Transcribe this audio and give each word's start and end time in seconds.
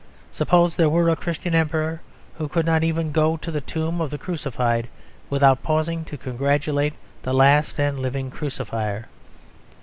Suppose 0.31 0.75
there 0.77 0.89
were 0.89 1.09
a 1.09 1.15
Christian 1.15 1.53
Emperor 1.53 2.01
who 2.39 2.47
could 2.47 2.65
not 2.65 2.83
even 2.83 3.11
go 3.11 3.37
to 3.37 3.51
the 3.51 3.61
tomb 3.61 4.01
of 4.01 4.09
the 4.09 4.17
Crucified, 4.17 4.87
without 5.29 5.61
pausing 5.61 6.05
to 6.05 6.17
congratulate 6.17 6.93
the 7.21 7.35
last 7.35 7.79
and 7.79 7.99
living 7.99 8.31
crucifier. 8.31 9.05